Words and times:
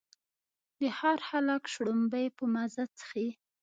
د 0.79 0.81
ښار 0.97 1.19
خلک 1.29 1.61
شړومبې 1.73 2.25
په 2.37 2.43
مزه 2.53 2.83
څښي. 2.97 3.27